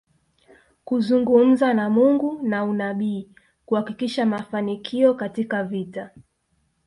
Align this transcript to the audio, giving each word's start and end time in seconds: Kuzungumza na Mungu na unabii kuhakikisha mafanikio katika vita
Kuzungumza 0.83 1.73
na 1.73 1.89
Mungu 1.89 2.39
na 2.43 2.63
unabii 2.63 3.29
kuhakikisha 3.65 4.25
mafanikio 4.25 5.13
katika 5.13 5.63
vita 5.63 6.09